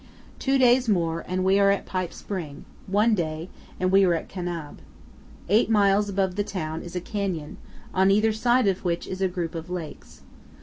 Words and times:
Two 0.39 0.57
days 0.57 0.89
more, 0.89 1.23
and 1.27 1.43
we 1.43 1.59
are 1.59 1.69
at 1.69 1.85
Pipe 1.85 2.11
Spring; 2.11 2.65
one 2.87 3.13
day, 3.13 3.49
and 3.79 3.91
we 3.91 4.03
are 4.03 4.15
at 4.15 4.27
Kanab. 4.29 4.79
Eight 5.47 5.69
miles 5.69 6.09
above 6.09 6.37
the 6.37 6.43
town 6.43 6.81
is 6.81 6.95
a 6.95 6.99
canyon, 7.01 7.57
on 7.93 8.09
either 8.09 8.33
side 8.33 8.67
of 8.67 8.83
which 8.83 9.05
is 9.05 9.21
a 9.21 9.27
group 9.27 9.53
of 9.53 9.69
lakes. 9.69 10.23